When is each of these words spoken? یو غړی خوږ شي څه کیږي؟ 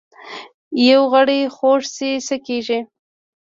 یو 0.87 1.01
غړی 1.13 1.41
خوږ 1.55 1.81
شي 1.95 2.11
څه 2.27 2.35
کیږي؟ 2.45 2.79